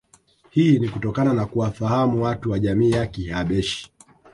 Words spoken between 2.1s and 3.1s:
watu wa jamii ya